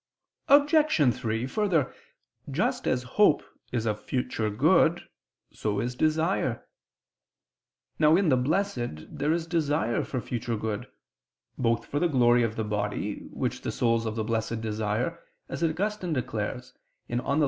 Obj. 0.47 1.13
3: 1.13 1.45
Further, 1.45 1.93
just 2.49 2.87
as 2.87 3.03
hope 3.03 3.43
is 3.71 3.85
of 3.85 4.01
future 4.03 4.49
good, 4.49 5.07
so 5.53 5.79
is 5.79 5.93
desire. 5.93 6.65
Now 7.99 8.15
in 8.15 8.29
the 8.29 8.35
Blessed 8.35 9.15
there 9.15 9.31
is 9.31 9.45
desire 9.45 10.03
for 10.03 10.19
future 10.19 10.57
good; 10.57 10.87
both 11.55 11.85
for 11.85 11.99
the 11.99 12.07
glory 12.09 12.41
of 12.41 12.55
the 12.55 12.63
body, 12.65 13.27
which 13.29 13.61
the 13.61 13.71
souls 13.71 14.07
of 14.07 14.15
the 14.15 14.23
Blessed 14.23 14.59
desire, 14.59 15.19
as 15.47 15.63
Augustine 15.63 16.13
declares 16.13 16.73
(Gen. 17.07 17.19
ad 17.21 17.27
lit. 17.27 17.39